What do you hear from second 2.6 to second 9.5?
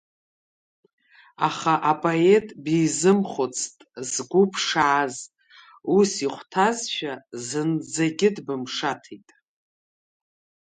бизымхәыцт, згәы ԥшааз, ус ихәҭазшәа, зынӡагьы дбымшаҭеит…